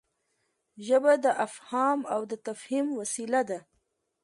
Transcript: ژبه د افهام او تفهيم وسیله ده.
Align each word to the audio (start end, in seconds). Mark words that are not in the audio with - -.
ژبه 0.85 1.13
د 1.23 1.25
افهام 1.45 1.99
او 2.13 2.21
تفهيم 2.47 2.87
وسیله 2.99 3.41
ده. 3.49 3.59